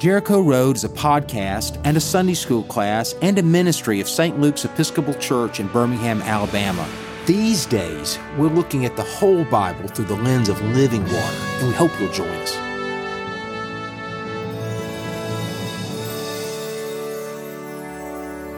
[0.00, 4.40] Jericho Road is a podcast and a Sunday school class and a ministry of St.
[4.40, 6.88] Luke's Episcopal Church in Birmingham, Alabama.
[7.26, 11.68] These days, we're looking at the whole Bible through the lens of living water, and
[11.68, 12.54] we hope you'll join us.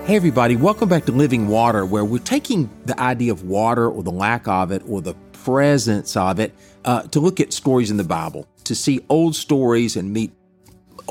[0.07, 4.05] Hey, everybody, welcome back to Living Water, where we're taking the idea of water or
[4.05, 6.55] the lack of it or the presence of it
[6.85, 10.31] uh, to look at stories in the Bible, to see old stories and meet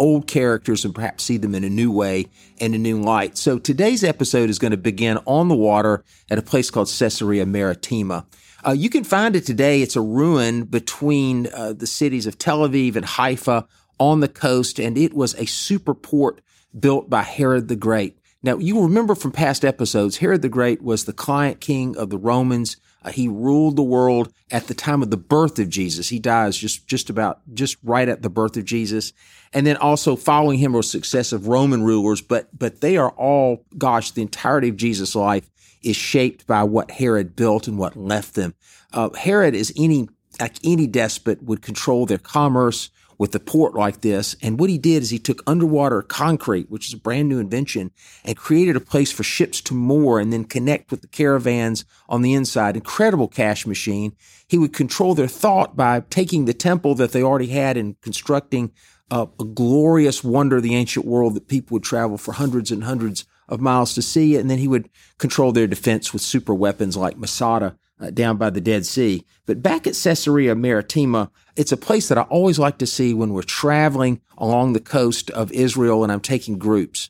[0.02, 2.26] old characters and perhaps see them in a new way
[2.60, 3.38] and a new light.
[3.38, 7.46] So today's episode is going to begin on the water at a place called Caesarea
[7.46, 8.26] Maritima.
[8.66, 9.84] Uh, you can find it today.
[9.84, 13.68] It's a ruin between uh, the cities of Tel Aviv and Haifa
[14.00, 16.42] on the coast, and it was a super port
[16.78, 18.18] built by Herod the Great.
[18.42, 22.18] Now, you remember from past episodes, Herod the Great was the client king of the
[22.18, 22.78] Romans.
[23.04, 26.10] Uh, he ruled the world at the time of the birth of Jesus.
[26.10, 29.14] He dies just, just about, just right at the birth of Jesus.
[29.54, 34.12] And then also following him were successive Roman rulers, but, but they are all, gosh,
[34.12, 35.50] the entirety of Jesus' life
[35.82, 38.54] is shaped by what Herod built and what left them.
[38.94, 40.08] Uh, Herod is any,
[40.40, 42.92] like any despot would control their commerce,
[43.22, 44.36] with a port like this.
[44.42, 47.92] And what he did is he took underwater concrete, which is a brand new invention,
[48.26, 52.24] and created a place for ships to moor and then connect with the caravans on
[52.24, 52.76] the inside.
[52.76, 54.14] Incredible cash machine.
[54.48, 58.72] He would control their thought by taking the temple that they already had and constructing
[59.12, 62.86] a, a glorious wonder of the ancient world that people would travel for hundreds and
[62.86, 64.36] hundreds of miles to see.
[64.36, 64.90] And then he would
[65.20, 69.26] control their defense with super weapons like Masada uh, down by the Dead Sea.
[69.46, 73.34] But back at Caesarea Maritima, it's a place that I always like to see when
[73.34, 77.10] we're traveling along the coast of Israel and I'm taking groups.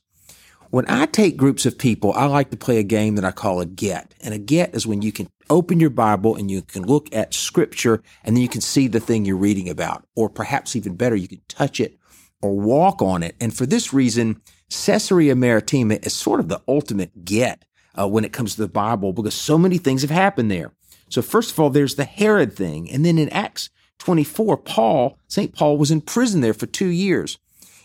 [0.69, 3.59] When I take groups of people, I like to play a game that I call
[3.59, 4.13] a get.
[4.21, 7.33] And a get is when you can open your Bible and you can look at
[7.33, 10.05] scripture and then you can see the thing you're reading about.
[10.15, 11.97] Or perhaps even better, you can touch it
[12.41, 13.35] or walk on it.
[13.41, 17.65] And for this reason, Caesarea Maritima is sort of the ultimate get
[17.99, 20.71] uh, when it comes to the Bible because so many things have happened there.
[21.11, 22.89] So first of all, there's the Herod thing.
[22.89, 25.53] And then in Acts 24, Paul, St.
[25.53, 27.37] Paul was in prison there for two years.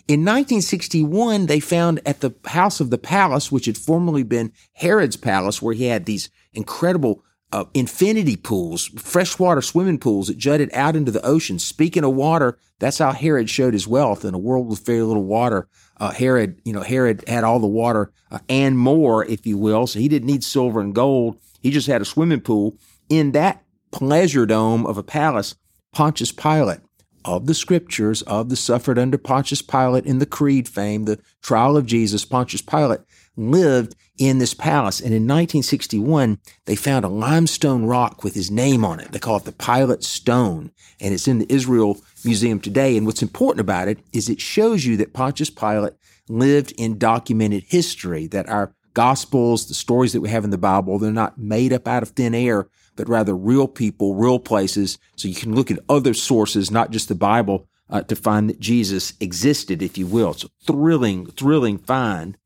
[0.08, 5.16] In 1961, they found at the house of the palace, which had formerly been Herod's
[5.16, 10.94] palace, where he had these incredible uh, infinity pools, freshwater swimming pools that jutted out
[10.94, 11.58] into the ocean.
[11.58, 15.24] Speaking of water, that's how Herod showed his wealth in a world with very little
[15.24, 15.68] water.
[15.96, 19.88] Uh, Herod, you know, Herod had all the water uh, and more, if you will.
[19.88, 21.38] So he didn't need silver and gold.
[21.60, 22.76] He just had a swimming pool
[23.08, 25.54] in that pleasure dome of a palace.
[25.92, 26.80] Pontius Pilate
[27.24, 31.76] of the scriptures of the suffered under Pontius Pilate in the creed fame, the trial
[31.76, 33.00] of Jesus, Pontius Pilate
[33.36, 35.00] lived in this palace.
[35.00, 39.12] And in 1961, they found a limestone rock with his name on it.
[39.12, 40.70] They call it the Pilate Stone.
[41.00, 42.96] And it's in the Israel Museum today.
[42.96, 45.94] And what's important about it is it shows you that Pontius Pilate
[46.28, 50.98] lived in documented history, that our gospels, the stories that we have in the Bible,
[50.98, 54.96] they're not made up out of thin air, but rather real people, real places.
[55.16, 58.58] So you can look at other sources, not just the Bible, uh, to find that
[58.58, 60.30] Jesus existed, if you will.
[60.30, 62.38] It's a thrilling, thrilling find.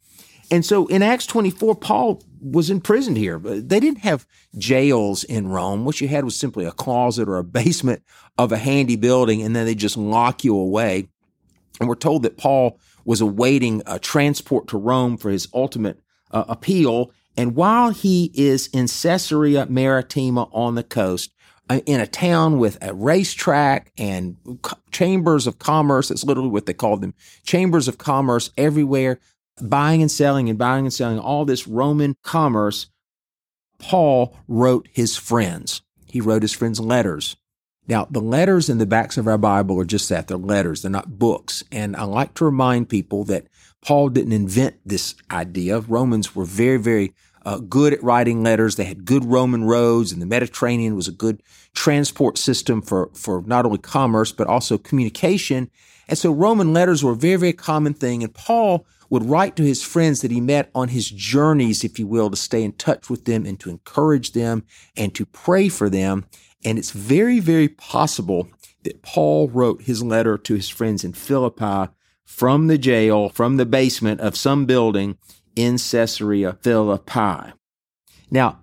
[0.51, 3.39] And so in Acts 24, Paul was imprisoned here.
[3.39, 4.27] They didn't have
[4.59, 5.85] jails in Rome.
[5.85, 8.03] What you had was simply a closet or a basement
[8.37, 11.11] of a handy building, and then they just lock you away.
[11.79, 16.01] And we're told that Paul was awaiting a transport to Rome for his ultimate
[16.31, 17.13] uh, appeal.
[17.37, 21.33] And while he is in Caesarea Maritima on the coast,
[21.69, 24.37] uh, in a town with a racetrack and
[24.91, 27.15] chambers of commerce, that's literally what they called them,
[27.45, 29.21] chambers of commerce everywhere,
[29.63, 32.89] buying and selling and buying and selling all this Roman commerce,
[33.79, 35.83] Paul wrote his friends.
[36.07, 37.37] He wrote his friends letters.
[37.87, 40.29] Now, the letters in the backs of our Bible are just that.
[40.29, 40.83] They're letters.
[40.83, 41.65] They're not books.
[41.73, 43.47] And I like to remind people that
[43.83, 45.81] Paul didn't invent this idea.
[45.81, 47.15] Romans were very, very
[47.45, 48.77] uh, good at writing letters.
[48.77, 51.43] They had good Roman roads, and the Mediterranean was a good
[51.75, 55.71] transport system for, for not only commerce, but also communication.
[56.09, 58.23] And so Roman letters were a very, very common thing.
[58.23, 62.07] And Paul would write to his friends that he met on his journeys, if you
[62.07, 64.65] will, to stay in touch with them and to encourage them
[64.97, 66.27] and to pray for them.
[66.65, 68.49] And it's very, very possible
[68.83, 71.91] that Paul wrote his letter to his friends in Philippi
[72.31, 75.19] from the jail, from the basement of some building
[75.57, 77.53] in Caesarea Philippi.
[78.31, 78.61] Now,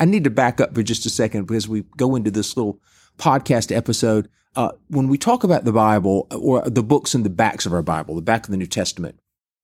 [0.00, 2.80] I need to back up for just a second because we go into this little
[3.18, 4.28] podcast episode.
[4.56, 7.82] Uh, when we talk about the Bible or the books in the backs of our
[7.82, 9.20] Bible, the back of the New Testament,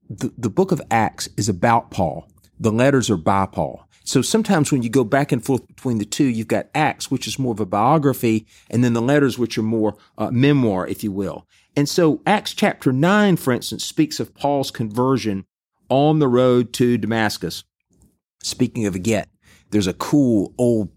[0.09, 2.31] the, the book of Acts is about Paul.
[2.61, 3.89] The letters are by Paul.
[4.05, 7.27] So sometimes when you go back and forth between the two, you've got Acts, which
[7.27, 11.03] is more of a biography, and then the letters, which are more uh, memoir, if
[11.03, 11.47] you will.
[11.79, 15.45] And so Acts chapter 9, for instance, speaks of Paul's conversion
[15.89, 17.63] on the road to Damascus.
[18.43, 19.29] Speaking of a get,
[19.71, 20.89] there's a cool old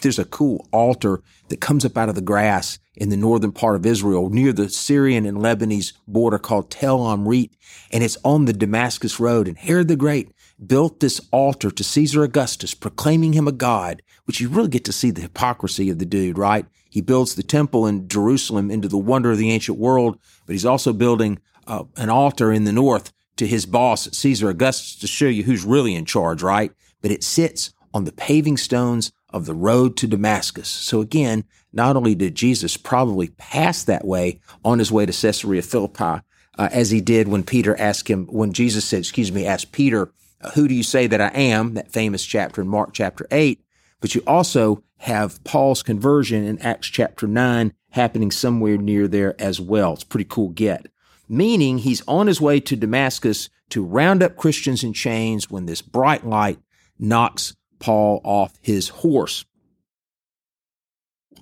[0.00, 3.76] there's a cool altar that comes up out of the grass in the northern part
[3.76, 7.50] of Israel near the Syrian and Lebanese border called Tel Omrit.
[7.92, 9.48] And it's on the Damascus road.
[9.48, 10.30] And Herod the Great
[10.66, 14.92] built this altar to Caesar Augustus, proclaiming him a god, which you really get to
[14.92, 16.64] see the hypocrisy of the dude, right?
[16.92, 20.66] He builds the temple in Jerusalem into the wonder of the ancient world, but he's
[20.66, 25.24] also building uh, an altar in the north to his boss, Caesar Augustus, to show
[25.24, 26.70] you who's really in charge, right?
[27.00, 30.68] But it sits on the paving stones of the road to Damascus.
[30.68, 35.62] So again, not only did Jesus probably pass that way on his way to Caesarea
[35.62, 36.20] Philippi,
[36.58, 40.12] uh, as he did when Peter asked him, when Jesus said, excuse me, asked Peter,
[40.54, 41.72] who do you say that I am?
[41.72, 43.64] That famous chapter in Mark chapter 8.
[44.02, 49.60] But you also have Paul's conversion in Acts chapter 9 happening somewhere near there as
[49.60, 49.94] well.
[49.94, 50.86] It's pretty cool get.
[51.28, 55.82] Meaning he's on his way to Damascus to round up Christians in chains when this
[55.82, 56.60] bright light
[57.00, 59.44] knocks Paul off his horse.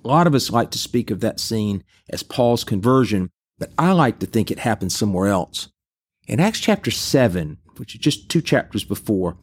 [0.03, 3.29] A lot of us like to speak of that scene as Paul's conversion,
[3.59, 5.69] but I like to think it happened somewhere else.
[6.27, 9.37] In Acts chapter 7, which is just two chapters before,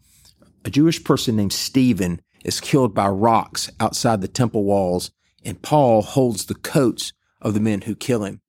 [0.64, 5.10] a Jewish person named Stephen is killed by rocks outside the temple walls,
[5.44, 8.40] and Paul holds the coats of the men who kill him.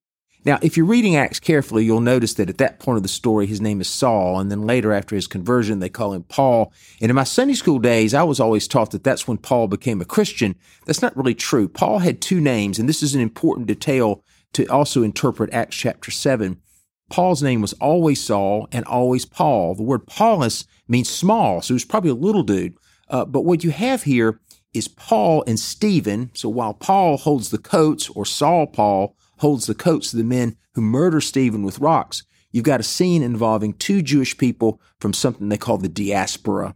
[0.45, 3.45] Now, if you're reading Acts carefully, you'll notice that at that point of the story,
[3.45, 6.71] his name is Saul, and then later after his conversion, they call him Paul.
[7.01, 10.00] And in my Sunday school days, I was always taught that that's when Paul became
[10.00, 10.56] a Christian.
[10.85, 11.68] That's not really true.
[11.68, 16.09] Paul had two names, and this is an important detail to also interpret Acts chapter
[16.09, 16.62] 7.
[17.09, 19.75] Paul's name was always Saul and always Paul.
[19.75, 22.75] The word Paulus means small, so he was probably a little dude.
[23.09, 24.39] Uh, but what you have here
[24.73, 26.31] is Paul and Stephen.
[26.33, 30.57] So while Paul holds the coats, or Saul Paul holds the coats of the men
[30.75, 35.50] who murder Stephen with rocks, you've got a scene involving two Jewish people from something
[35.50, 36.75] they call the diaspora.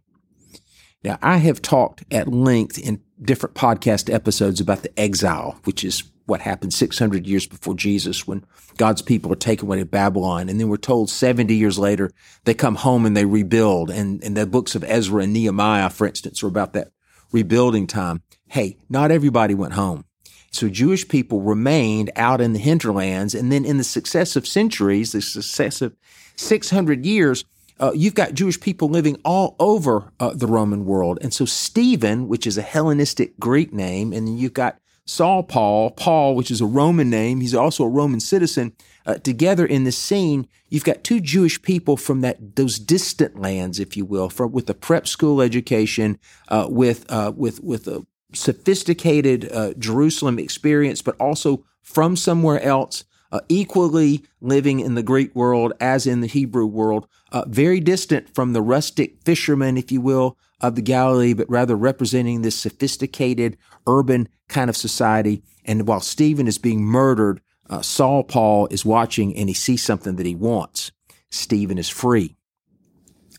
[1.04, 6.04] Now, I have talked at length in different podcast episodes about the exile, which is
[6.26, 8.46] what happened 600 years before Jesus when
[8.78, 10.48] God's people are taken away to Babylon.
[10.48, 12.12] And then we're told 70 years later,
[12.46, 13.90] they come home and they rebuild.
[13.90, 16.92] And, and the books of Ezra and Nehemiah, for instance, are about that
[17.32, 18.22] rebuilding time.
[18.48, 20.06] Hey, not everybody went home.
[20.52, 23.36] So Jewish people remained out in the hinterlands.
[23.36, 25.94] And then in the successive centuries, the successive
[26.38, 27.44] 600 years,
[27.84, 31.20] uh, you've got Jewish people living all over uh, the Roman world.
[31.22, 36.34] And so Stephen, which is a Hellenistic Greek name, and you've got Saul Paul, Paul,
[36.34, 38.72] which is a Roman name, he's also a Roman citizen.
[39.06, 43.82] Uh, together in this scene, you've got two Jewish people from that those distant lands,
[43.82, 48.06] if you will, from with a prep school education, uh, with uh, with with a
[48.34, 53.04] sophisticated uh, Jerusalem experience, but also from somewhere else,
[53.34, 58.34] uh, equally living in the Greek world as in the Hebrew world, uh, very distant
[58.34, 63.58] from the rustic fishermen, if you will, of the Galilee, but rather representing this sophisticated
[63.88, 65.42] urban kind of society.
[65.66, 67.42] And while Stephen is being murdered,
[67.72, 70.92] uh, Saul Paul is watching and he sees something that he wants.
[71.32, 72.36] Stephen is free.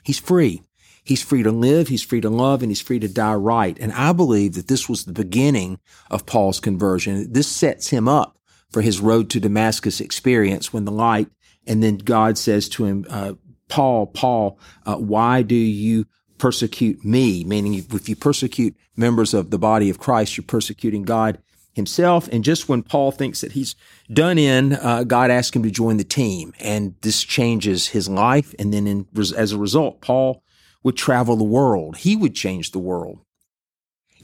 [0.02, 0.62] He's free.
[1.04, 3.76] He's free to live, he's free to love, and he's free to die right.
[3.78, 5.78] And I believe that this was the beginning
[6.10, 7.30] of Paul's conversion.
[7.30, 8.38] This sets him up
[8.74, 11.28] for his road to Damascus experience when the light,
[11.64, 13.34] and then God says to him, uh,
[13.68, 16.06] Paul, Paul, uh, why do you
[16.38, 17.44] persecute me?
[17.44, 21.38] Meaning, if you persecute members of the body of Christ, you're persecuting God
[21.72, 22.28] himself.
[22.32, 23.76] And just when Paul thinks that he's
[24.12, 28.56] done in, uh, God asks him to join the team, and this changes his life.
[28.58, 29.06] And then, in,
[29.36, 30.42] as a result, Paul
[30.82, 31.98] would travel the world.
[31.98, 33.20] He would change the world.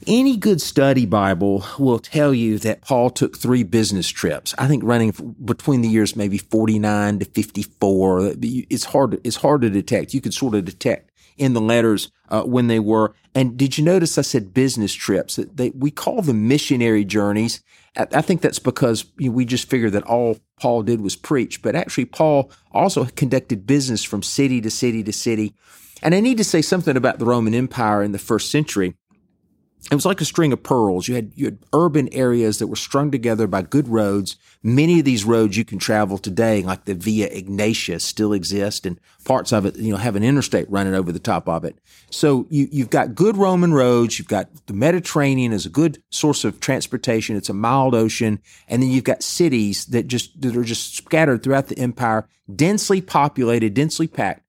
[0.07, 4.55] Any good study Bible will tell you that Paul took three business trips.
[4.57, 8.33] I think running between the years maybe 49 to 54.
[8.41, 10.13] It's hard, it's hard to detect.
[10.13, 13.13] You could sort of detect in the letters uh, when they were.
[13.35, 15.35] And did you notice I said business trips?
[15.35, 17.61] They, we call them missionary journeys.
[17.95, 22.05] I think that's because we just figured that all Paul did was preach, but actually
[22.05, 25.53] Paul also conducted business from city to city to city.
[26.01, 28.95] And I need to say something about the Roman Empire in the first century.
[29.89, 31.07] It was like a string of pearls.
[31.07, 34.37] You had, you had urban areas that were strung together by good roads.
[34.61, 38.99] Many of these roads you can travel today, like the Via Egnatia still exist and
[39.25, 41.77] parts of it, you know, have an interstate running over the top of it.
[42.11, 44.19] So you, you've got good Roman roads.
[44.19, 47.35] You've got the Mediterranean as a good source of transportation.
[47.35, 48.39] It's a mild ocean.
[48.67, 53.01] And then you've got cities that just, that are just scattered throughout the empire, densely
[53.01, 54.45] populated, densely packed.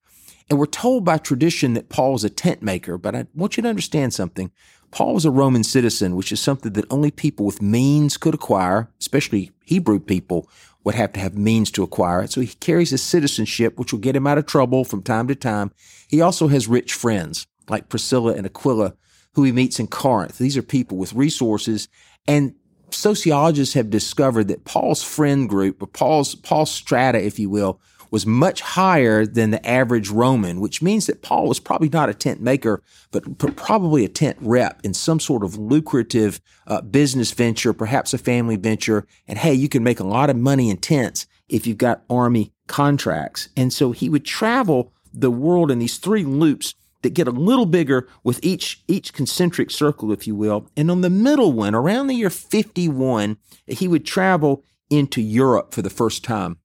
[0.50, 3.62] And we're told by tradition that Paul was a tent maker, but I want you
[3.62, 4.50] to understand something.
[4.92, 8.90] Paul was a Roman citizen, which is something that only people with means could acquire,
[9.00, 10.48] especially Hebrew people
[10.84, 12.30] would have to have means to acquire it.
[12.30, 15.34] So he carries his citizenship, which will get him out of trouble from time to
[15.34, 15.72] time.
[16.08, 18.94] He also has rich friends like Priscilla and Aquila,
[19.34, 20.38] who he meets in Corinth.
[20.38, 21.88] These are people with resources.
[22.28, 22.54] And
[22.90, 27.80] sociologists have discovered that Paul's friend group, or Paul's, Paul's strata, if you will,
[28.12, 32.14] was much higher than the average Roman, which means that Paul was probably not a
[32.14, 37.72] tent maker, but, probably a tent rep in some sort of lucrative uh, business venture,
[37.72, 39.06] perhaps a family venture.
[39.26, 42.52] And hey, you can make a lot of money in tents if you've got army
[42.66, 43.48] contracts.
[43.56, 47.66] And so he would travel the world in these three loops that get a little
[47.66, 50.68] bigger with each each concentric circle, if you will.
[50.76, 55.82] And on the middle one, around the year 51, he would travel into Europe for
[55.82, 56.58] the first time.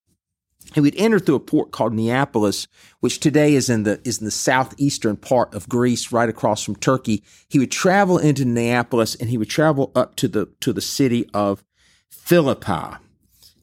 [0.74, 2.68] He would enter through a port called Neapolis,
[3.00, 6.76] which today is in the is in the southeastern part of Greece, right across from
[6.76, 7.24] Turkey.
[7.48, 11.30] He would travel into Neapolis and he would travel up to the to the city
[11.34, 11.64] of
[12.10, 12.98] Philippi.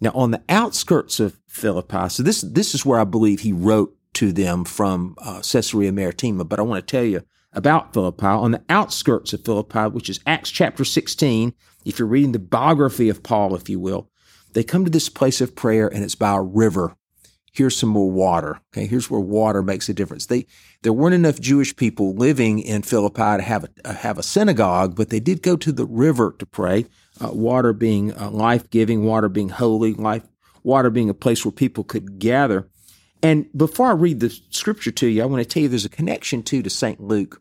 [0.00, 3.96] Now, on the outskirts of Philippi, so this this is where I believe he wrote
[4.14, 6.44] to them from uh, Caesarea Maritima.
[6.44, 10.20] But I want to tell you about Philippi on the outskirts of Philippi, which is
[10.26, 11.54] Acts chapter 16.
[11.84, 14.10] If you're reading the biography of Paul, if you will,
[14.54, 16.96] they come to this place of prayer and it's by a river.
[17.52, 18.60] Here's some more water.
[18.72, 18.86] Okay.
[18.86, 20.26] Here's where water makes a difference.
[20.26, 20.46] They,
[20.82, 24.96] there weren't enough Jewish people living in Philippi to have a, uh, have a synagogue,
[24.96, 26.86] but they did go to the river to pray.
[27.20, 30.26] Uh, water being uh, life giving, water being holy, life,
[30.64, 32.68] water being a place where people could gather.
[33.22, 35.90] And before I read the scripture to you, I want to tell you there's a
[35.90, 37.00] connection too to St.
[37.00, 37.40] Luke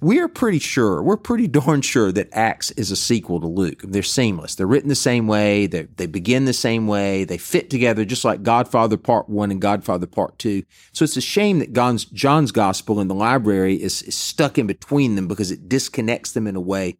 [0.00, 3.82] we're pretty sure, we're pretty darn sure that Acts is a sequel to Luke.
[3.82, 4.54] They're seamless.
[4.54, 5.66] They're written the same way.
[5.66, 7.24] They, they begin the same way.
[7.24, 10.62] They fit together just like Godfather Part 1 and Godfather Part 2.
[10.92, 14.66] So it's a shame that John's, John's Gospel in the library is, is stuck in
[14.66, 16.98] between them because it disconnects them in a way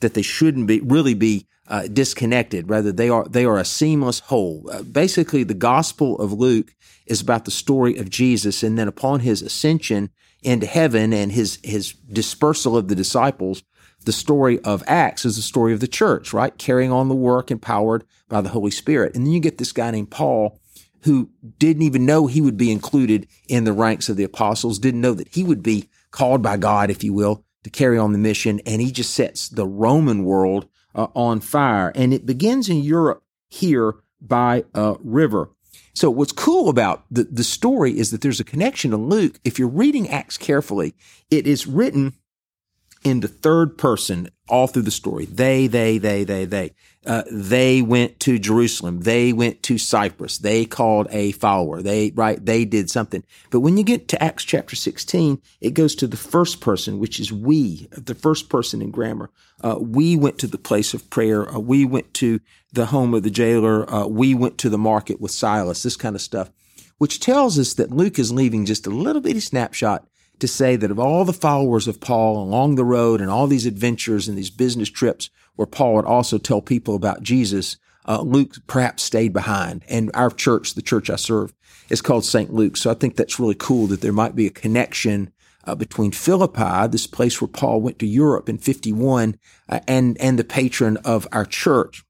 [0.00, 2.68] that they shouldn't be really be uh, disconnected.
[2.68, 4.68] Rather, they are they are a seamless whole.
[4.70, 6.74] Uh, basically, the Gospel of Luke
[7.06, 10.10] is about the story of Jesus, and then upon his ascension,
[10.44, 13.62] into heaven and his, his dispersal of the disciples,
[14.04, 16.56] the story of Acts is the story of the church, right?
[16.58, 19.14] Carrying on the work empowered by the Holy Spirit.
[19.14, 20.60] And then you get this guy named Paul
[21.04, 25.02] who didn't even know he would be included in the ranks of the apostles, didn't
[25.02, 28.18] know that he would be called by God, if you will, to carry on the
[28.18, 28.60] mission.
[28.64, 31.92] And he just sets the Roman world uh, on fire.
[31.94, 35.50] And it begins in Europe here by a river.
[35.94, 39.38] So what's cool about the, the story is that there's a connection to Luke.
[39.44, 40.94] If you're reading Acts carefully,
[41.30, 42.14] it is written
[43.04, 45.26] in the third person all through the story.
[45.26, 46.72] They, they, they, they, they.
[47.06, 49.00] Uh, they went to Jerusalem.
[49.00, 50.38] They went to Cyprus.
[50.38, 51.82] They called a follower.
[51.82, 53.22] They, right, they did something.
[53.50, 57.20] But when you get to Acts chapter 16, it goes to the first person, which
[57.20, 59.30] is we, the first person in grammar.
[59.60, 61.48] Uh, we went to the place of prayer.
[61.48, 62.40] Uh, we went to
[62.72, 63.88] the home of the jailer.
[63.92, 66.50] Uh, we went to the market with Silas, this kind of stuff,
[66.98, 70.06] which tells us that Luke is leaving just a little bitty snapshot
[70.38, 73.66] to say that of all the followers of Paul along the road and all these
[73.66, 78.54] adventures and these business trips where Paul would also tell people about Jesus, uh, Luke
[78.66, 79.84] perhaps stayed behind.
[79.88, 81.54] And our church, the church I serve,
[81.88, 82.52] is called St.
[82.52, 82.76] Luke.
[82.76, 85.32] So I think that's really cool that there might be a connection
[85.66, 90.38] uh, between Philippi, this place where Paul went to Europe in 51, uh, and, and
[90.38, 92.04] the patron of our church.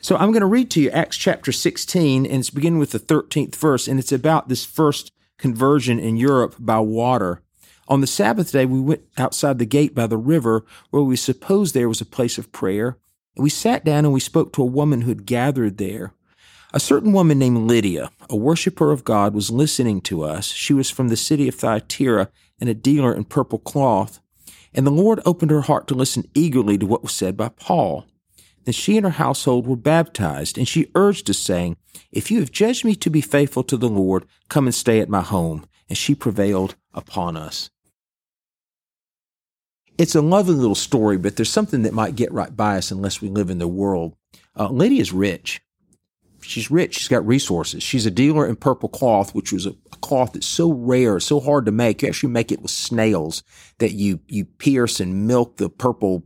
[0.00, 2.98] So I'm going to read to you Acts chapter 16, and it's beginning with the
[2.98, 7.42] 13th verse, and it's about this first conversion in Europe by water.
[7.92, 11.74] On the Sabbath day, we went outside the gate by the river where we supposed
[11.74, 12.96] there was a place of prayer.
[13.36, 16.14] We sat down and we spoke to a woman who had gathered there.
[16.72, 20.46] A certain woman named Lydia, a worshiper of God, was listening to us.
[20.46, 24.20] She was from the city of Thyatira and a dealer in purple cloth.
[24.72, 28.06] And the Lord opened her heart to listen eagerly to what was said by Paul.
[28.64, 31.76] Then she and her household were baptized, and she urged us, saying,
[32.10, 35.10] If you have judged me to be faithful to the Lord, come and stay at
[35.10, 35.66] my home.
[35.90, 37.68] And she prevailed upon us.
[39.98, 43.20] It's a lovely little story, but there's something that might get right by us unless
[43.20, 44.16] we live in the world.
[44.58, 45.60] Uh, Lydia's rich.
[46.40, 46.96] She's rich.
[46.96, 47.82] She's got resources.
[47.82, 51.38] She's a dealer in purple cloth, which was a, a, cloth that's so rare, so
[51.38, 52.02] hard to make.
[52.02, 53.44] You actually make it with snails
[53.78, 56.24] that you, you pierce and milk the purple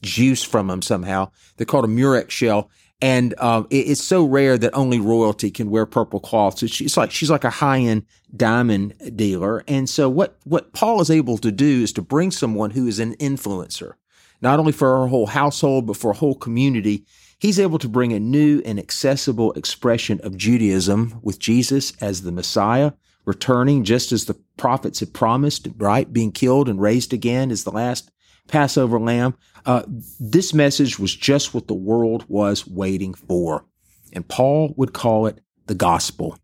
[0.00, 1.30] juice from them somehow.
[1.56, 2.70] They're called a murex shell.
[3.00, 6.58] And um, it, it's so rare that only royalty can wear purple cloth.
[6.58, 9.62] So she's like she's like a high end diamond dealer.
[9.68, 12.98] And so what what Paul is able to do is to bring someone who is
[12.98, 13.92] an influencer,
[14.40, 17.04] not only for her whole household but for a whole community.
[17.40, 22.32] He's able to bring a new and accessible expression of Judaism with Jesus as the
[22.32, 22.92] Messiah,
[23.26, 26.12] returning just as the prophets had promised, right?
[26.12, 28.10] Being killed and raised again is the last
[28.48, 29.34] Passover lamb.
[29.64, 29.82] Uh,
[30.18, 33.64] this message was just what the world was waiting for.
[34.12, 36.38] And Paul would call it the gospel.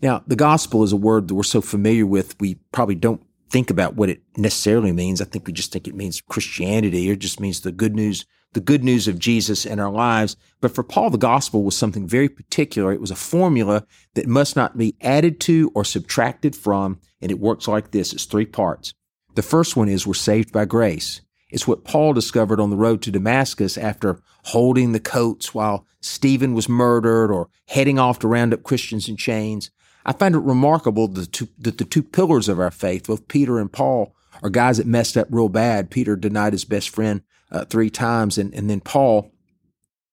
[0.00, 3.70] Now, the gospel is a word that we're so familiar with, we probably don't think
[3.70, 5.20] about what it necessarily means.
[5.20, 8.60] I think we just think it means Christianity or just means the good news, the
[8.60, 10.36] good news of Jesus in our lives.
[10.60, 12.92] But for Paul, the gospel was something very particular.
[12.92, 17.00] It was a formula that must not be added to or subtracted from.
[17.20, 18.12] And it works like this.
[18.12, 18.92] It's three parts.
[19.36, 21.20] The first one is we're saved by grace.
[21.50, 26.54] It's what Paul discovered on the road to Damascus after holding the coats while Stephen
[26.54, 29.70] was murdered or heading off to round up Christians in chains.
[30.06, 34.14] I find it remarkable that the, two, pillars of our faith, both Peter and Paul,
[34.42, 35.90] are guys that messed up real bad.
[35.90, 39.30] Peter denied his best friend uh, three times, and, and then Paul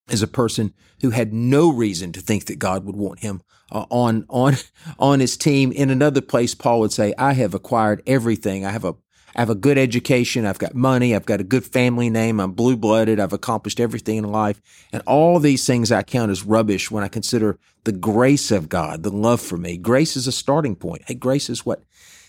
[0.10, 3.86] is a person who had no reason to think that God would want him uh,
[3.90, 4.56] on on
[5.00, 5.72] on his team.
[5.72, 8.66] In another place, Paul would say, "I have acquired everything.
[8.66, 8.96] I have a
[9.36, 10.46] I have a good education.
[10.46, 11.16] I've got money.
[11.16, 12.40] I've got a good family name.
[12.40, 13.20] I'm blue blooded.
[13.20, 14.62] I've accomplished everything in life.
[14.92, 19.04] And all these things I count as rubbish when I consider the grace of God,
[19.04, 19.78] the love for me.
[19.78, 21.04] Grace is a starting point.
[21.08, 21.84] Hey, grace is what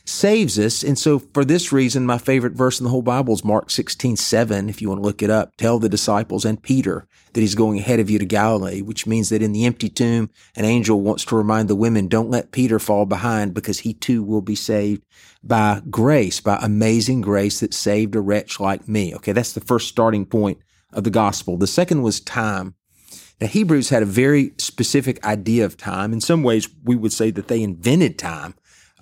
[0.05, 0.83] saves us.
[0.83, 4.17] And so for this reason, my favorite verse in the whole Bible is Mark 16,
[4.17, 4.69] 7.
[4.69, 7.79] If you want to look it up, tell the disciples and Peter that he's going
[7.79, 11.25] ahead of you to Galilee, which means that in the empty tomb, an angel wants
[11.27, 15.03] to remind the women, don't let Peter fall behind because he too will be saved
[15.43, 19.15] by grace, by amazing grace that saved a wretch like me.
[19.17, 19.33] Okay.
[19.33, 20.59] That's the first starting point
[20.93, 21.57] of the gospel.
[21.57, 22.75] The second was time.
[23.41, 26.13] Now, Hebrews had a very specific idea of time.
[26.13, 28.55] In some ways, we would say that they invented time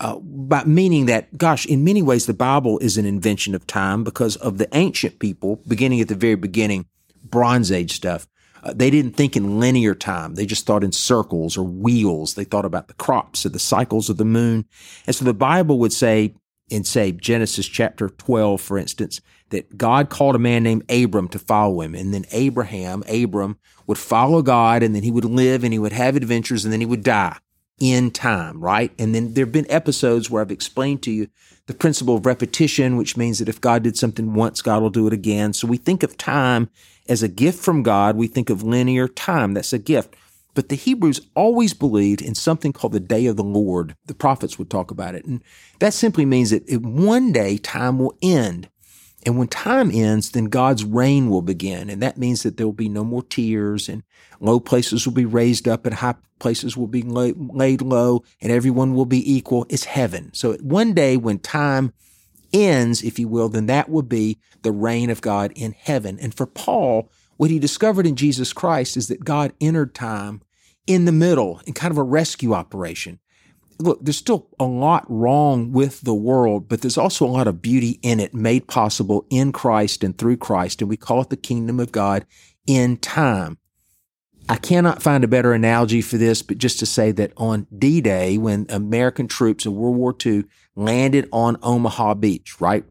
[0.02, 4.02] uh, by meaning that, gosh, in many ways, the Bible is an invention of time
[4.02, 6.86] because of the ancient people, beginning at the very beginning,
[7.22, 8.26] Bronze Age stuff.
[8.64, 10.34] Uh, they didn't think in linear time.
[10.34, 12.34] They just thought in circles or wheels.
[12.34, 14.66] They thought about the crops or the cycles of the moon.
[15.06, 16.34] And so the Bible would say,
[16.68, 21.38] in say Genesis chapter 12, for instance, that God called a man named Abram to
[21.38, 21.94] follow him.
[21.94, 23.56] And then Abraham, Abram,
[23.86, 26.80] would follow God and then he would live and he would have adventures and then
[26.80, 27.36] he would die
[27.78, 28.92] in time, right?
[28.98, 31.28] And then there have been episodes where I've explained to you
[31.66, 35.06] the principle of repetition, which means that if God did something once, God will do
[35.06, 35.52] it again.
[35.52, 36.70] So we think of time
[37.08, 38.16] as a gift from God.
[38.16, 39.54] We think of linear time.
[39.54, 40.14] That's a gift.
[40.54, 43.96] But the Hebrews always believed in something called the day of the Lord.
[44.06, 45.24] The prophets would talk about it.
[45.24, 45.42] And
[45.78, 48.68] that simply means that one day time will end.
[49.24, 51.90] And when time ends, then God's reign will begin.
[51.90, 54.02] And that means that there will be no more tears and
[54.40, 58.94] low places will be raised up and high places will be laid low and everyone
[58.94, 59.64] will be equal.
[59.68, 60.32] It's heaven.
[60.34, 61.92] So one day when time
[62.52, 66.18] ends, if you will, then that will be the reign of God in heaven.
[66.20, 70.42] And for Paul, what he discovered in Jesus Christ is that God entered time
[70.86, 73.20] in the middle in kind of a rescue operation
[73.82, 77.62] look, there's still a lot wrong with the world, but there's also a lot of
[77.62, 80.80] beauty in it made possible in Christ and through Christ.
[80.80, 82.24] And we call it the kingdom of God
[82.66, 83.58] in time.
[84.48, 88.00] I cannot find a better analogy for this, but just to say that on D
[88.00, 92.84] Day, when American troops in World War II landed on Omaha Beach, right?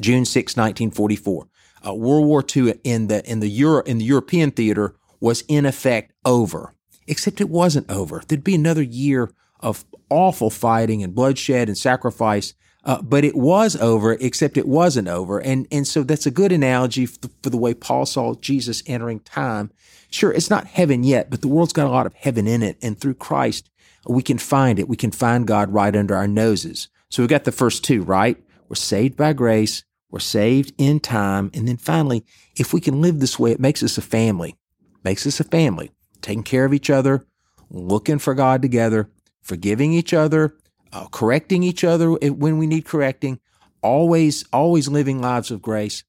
[0.00, 1.48] June 6, 1944.
[1.86, 5.64] Uh, World War II in the, in the Euro, in the European theater was in
[5.64, 6.74] effect over,
[7.06, 8.22] except it wasn't over.
[8.26, 9.30] There'd be another year
[9.64, 12.54] of awful fighting and bloodshed and sacrifice.
[12.84, 15.38] Uh, but it was over, except it wasn't over.
[15.38, 18.82] And, and so that's a good analogy for the, for the way Paul saw Jesus
[18.86, 19.70] entering time.
[20.10, 22.76] Sure, it's not heaven yet, but the world's got a lot of heaven in it.
[22.82, 23.70] And through Christ,
[24.06, 24.86] we can find it.
[24.86, 26.88] We can find God right under our noses.
[27.08, 28.36] So we got the first two, right?
[28.68, 29.82] We're saved by grace.
[30.10, 31.50] We're saved in time.
[31.54, 32.24] And then finally,
[32.56, 34.56] if we can live this way, it makes us a family,
[35.02, 37.24] makes us a family, taking care of each other,
[37.70, 39.08] looking for God together,
[39.44, 40.56] forgiving each other,
[40.92, 43.38] uh, correcting each other when we need correcting,
[43.82, 46.02] always, always living lives of grace.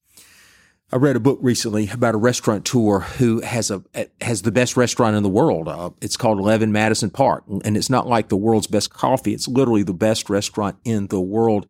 [0.91, 3.84] I read a book recently about a restaurateur who has a
[4.21, 5.67] has the best restaurant in the world.
[5.67, 9.34] Uh, it's called Eleven Madison Park, and it's not like the world's best coffee.
[9.34, 11.67] It's literally the best restaurant in the world.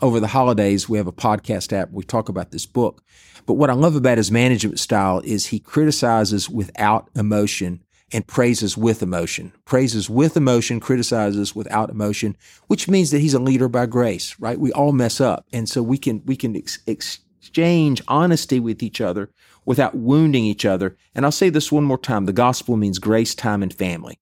[0.00, 1.90] Over the holidays, we have a podcast app.
[1.90, 3.02] We talk about this book.
[3.46, 8.76] But what I love about his management style is he criticizes without emotion and praises
[8.76, 9.52] with emotion.
[9.64, 14.58] Praises with emotion, criticizes without emotion, which means that he's a leader by grace, right?
[14.58, 15.46] We all mess up.
[15.52, 19.30] And so we can, we can ex- exchange honesty with each other
[19.64, 20.96] without wounding each other.
[21.14, 22.24] And I'll say this one more time.
[22.24, 24.18] The gospel means grace, time, and family.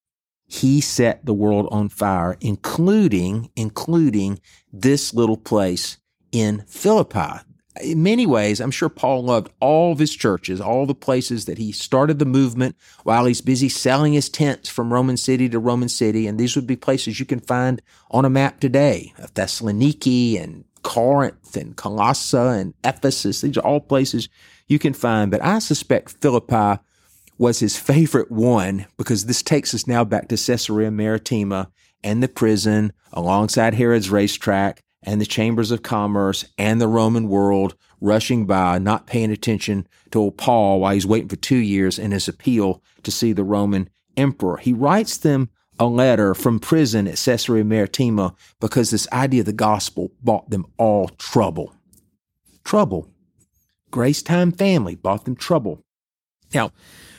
[0.48, 4.40] He set the world on fire, including, including
[4.72, 5.98] this little place
[6.32, 7.40] in Philippi.
[7.80, 11.58] In many ways, I'm sure Paul loved all of his churches, all the places that
[11.58, 15.88] he started the movement while he's busy selling his tents from Roman city to Roman
[15.88, 16.26] city.
[16.26, 20.64] And these would be places you can find on a map today uh, Thessaloniki and
[20.82, 23.40] Corinth and Colossae and Ephesus.
[23.40, 24.28] These are all places
[24.68, 25.30] you can find.
[25.30, 26.80] But I suspect Philippi
[27.38, 31.70] was his favorite one because this takes us now back to Caesarea Maritima
[32.02, 37.76] and the prison alongside Herod's racetrack and the chambers of commerce and the Roman world
[38.00, 42.10] rushing by, not paying attention to old Paul while he's waiting for two years in
[42.10, 44.56] his appeal to see the Roman emperor.
[44.58, 49.52] He writes them a letter from prison at Caesarea Maritima because this idea of the
[49.52, 51.74] gospel bought them all trouble.
[52.64, 53.08] Trouble.
[53.90, 55.82] Grace Time family bought them trouble.
[56.52, 56.72] Now,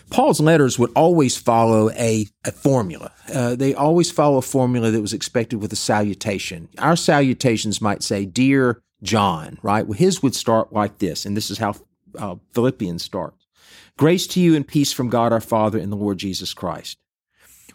[0.10, 3.12] Paul's letters would always follow a, a formula.
[3.34, 6.70] Uh, they always follow a formula that was expected with a salutation.
[6.78, 9.86] Our salutations might say, Dear John, right?
[9.86, 11.76] Well, his would start like this, and this is how
[12.18, 13.46] uh, Philippians starts
[13.98, 16.98] Grace to you and peace from God our Father and the Lord Jesus Christ.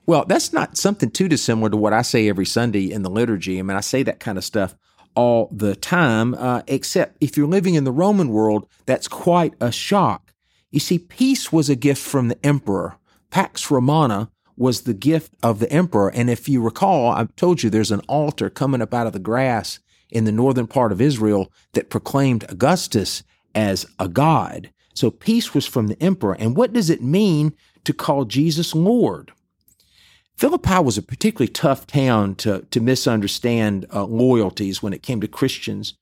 [0.06, 3.58] Well, that's not something too dissimilar to what I say every Sunday in the liturgy.
[3.58, 4.76] I mean, I say that kind of stuff
[5.14, 9.70] all the time, uh, except if you're living in the Roman world, that's quite a
[9.70, 10.31] shock
[10.72, 12.96] you see, peace was a gift from the emperor.
[13.30, 16.08] Pax Romana was the gift of the emperor.
[16.10, 19.18] And if you recall, I've told you there's an altar coming up out of the
[19.18, 19.78] grass
[20.10, 23.22] in the northern part of Israel that proclaimed Augustus
[23.54, 24.70] as a god.
[24.94, 26.36] So peace was from the emperor.
[26.38, 27.54] And what does it mean
[27.84, 29.32] to call Jesus Lord?
[30.36, 35.28] Philippi was a particularly tough town to, to misunderstand uh, loyalties when it came to
[35.28, 35.94] Christians.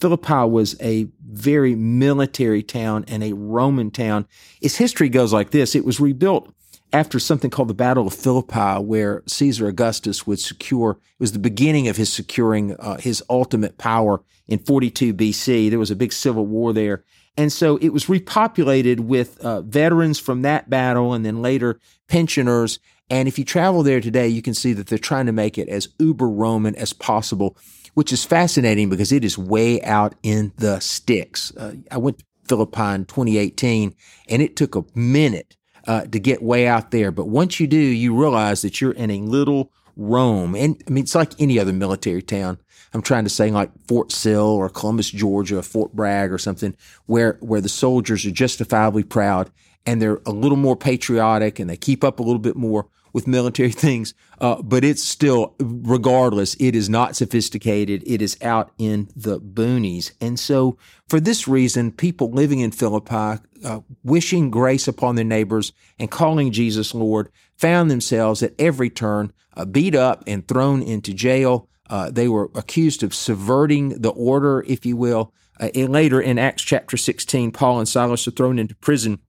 [0.00, 4.26] Philippi was a very military town and a Roman town.
[4.60, 5.74] Its history goes like this.
[5.74, 6.52] It was rebuilt
[6.92, 11.38] after something called the Battle of Philippi, where Caesar Augustus would secure, it was the
[11.38, 15.70] beginning of his securing uh, his ultimate power in 42 BC.
[15.70, 17.04] There was a big civil war there.
[17.36, 22.80] And so it was repopulated with uh, veterans from that battle and then later pensioners.
[23.08, 25.68] And if you travel there today, you can see that they're trying to make it
[25.68, 27.56] as uber Roman as possible
[28.00, 31.54] which is fascinating because it is way out in the sticks.
[31.54, 33.94] Uh, I went to Philippi in 2018
[34.30, 37.10] and it took a minute uh, to get way out there.
[37.10, 40.54] But once you do, you realize that you're in a little Rome.
[40.54, 42.56] And I mean, it's like any other military town.
[42.94, 47.36] I'm trying to say like Fort Sill or Columbus, Georgia, Fort Bragg or something where,
[47.40, 49.50] where the soldiers are justifiably proud
[49.84, 53.26] and they're a little more patriotic and they keep up a little bit more with
[53.26, 58.02] military things, uh, but it's still, regardless, it is not sophisticated.
[58.06, 60.12] It is out in the boonies.
[60.20, 60.76] And so,
[61.08, 66.52] for this reason, people living in Philippi, uh, wishing grace upon their neighbors and calling
[66.52, 71.68] Jesus Lord, found themselves at every turn uh, beat up and thrown into jail.
[71.88, 75.32] Uh, they were accused of subverting the order, if you will.
[75.58, 79.20] Uh, and later in Acts chapter 16, Paul and Silas are thrown into prison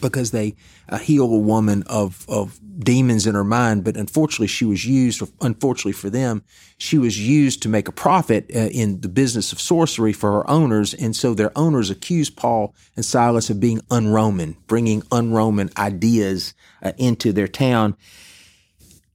[0.00, 0.54] because they
[0.88, 3.84] uh, heal a woman of, of demons in her mind.
[3.84, 6.42] But unfortunately, she was used, unfortunately for them,
[6.78, 10.50] she was used to make a profit uh, in the business of sorcery for her
[10.50, 10.92] owners.
[10.92, 16.92] And so their owners accused Paul and Silas of being un-Roman, bringing un-Roman ideas uh,
[16.98, 17.96] into their town.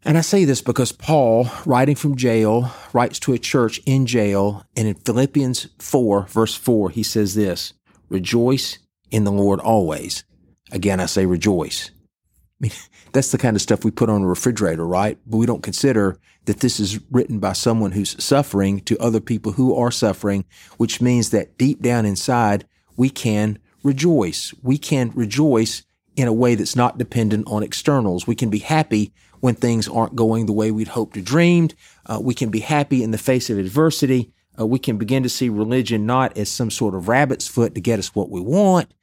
[0.04, 4.66] And I say this because Paul, writing from jail, writes to a church in jail.
[4.76, 7.74] And in Philippians 4, verse 4, he says this,
[8.10, 8.80] rejoice
[9.12, 10.24] in the Lord always.
[10.72, 11.92] Again, I say rejoice.
[11.92, 12.72] I mean,
[13.12, 15.18] that's the kind of stuff we put on a refrigerator, right?
[15.26, 19.54] But we don't consider that this is written by someone who's suffering to other people
[19.54, 20.46] who are suffering,
[20.78, 22.66] which means that deep down inside,
[22.98, 24.54] we can rejoice.
[24.64, 25.84] We can rejoice
[26.16, 28.28] in a way that's not dependent on externals.
[28.28, 31.74] We can be happy when things aren't going the way we'd hoped or dreamed.
[32.06, 34.32] Uh, we can be happy in the face of adversity.
[34.60, 37.82] Uh, we can begin to see religion not as some sort of rabbit's foot to
[37.82, 38.94] get us what we want,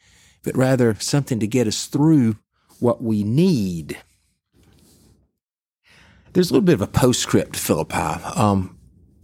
[0.43, 2.37] but rather something to get us through
[2.81, 3.99] what we need.
[6.33, 7.97] There's a little bit of a postscript to Philippi.
[7.97, 8.79] Um,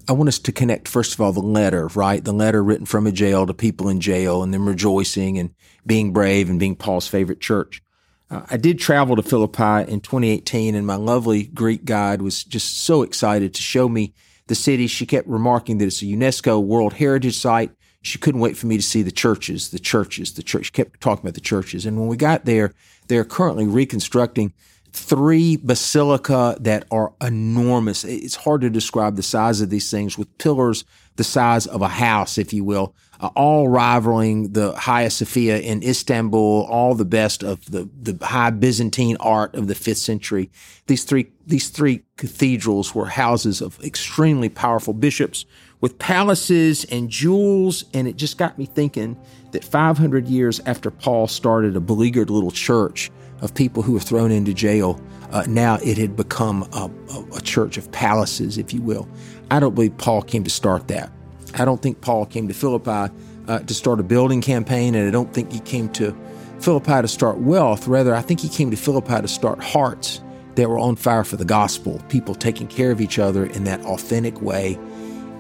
[0.09, 2.23] I want us to connect, first of all, the letter, right?
[2.23, 5.55] The letter written from a jail to people in jail and them rejoicing and
[5.87, 7.83] being brave and being Paul's favorite church.
[8.31, 12.83] Uh, I did travel to Philippi in 2018 and my lovely Greek guide was just
[12.83, 14.15] so excited to show me
[14.47, 14.87] the city.
[14.87, 17.71] She kept remarking that it's a UNESCO World Heritage Site
[18.05, 20.67] she couldn't wait for me to see the churches, the churches, the church.
[20.67, 21.87] She kept talking about the churches.
[21.87, 22.75] And when we got there,
[23.09, 24.53] they're currently reconstructing
[24.93, 28.05] three basilica that are enormous.
[28.05, 30.85] It's hard to describe the size of these things with pillars
[31.17, 35.83] the size of a house, if you will, uh, all rivaling the Hagia Sophia in
[35.83, 40.51] Istanbul, all the best of the, the high Byzantine art of the fifth century.
[40.89, 45.47] These three, these three cathedrals were houses of extremely powerful bishops
[45.85, 47.85] with palaces and jewels.
[47.93, 49.21] And it just got me thinking
[49.51, 53.11] that 500 years after Paul started a beleaguered little church
[53.43, 54.99] of people who were thrown into jail,
[55.31, 59.07] uh, now it had become a, a, a church of palaces, if you will.
[59.51, 61.13] I don't believe Paul came to start that.
[61.53, 63.15] I don't think Paul came to Philippi
[63.47, 66.17] uh, to start a building campaign, and I don't think he came to
[66.61, 67.87] Philippi to start wealth.
[67.87, 70.23] Rather, I think he came to Philippi to start hearts
[70.55, 73.85] that were on fire for the gospel, people taking care of each other in that
[73.85, 74.79] authentic way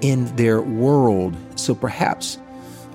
[0.05, 1.35] in their world.
[1.57, 2.37] So perhaps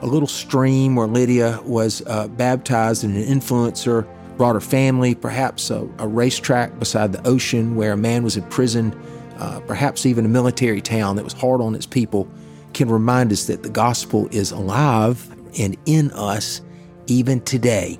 [0.01, 5.71] a little stream where Lydia was uh, baptized and an influencer brought her family, perhaps
[5.71, 8.95] a, a, racetrack beside the ocean where a man was imprisoned,
[9.39, 12.29] uh, perhaps even a military town that was hard on its people,
[12.73, 16.61] can remind us that the gospel is alive and in us
[17.07, 17.97] even today.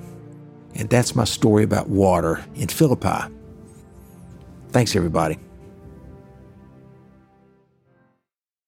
[0.76, 3.34] And that's my story about water in Philippi.
[4.70, 5.36] Thanks, everybody.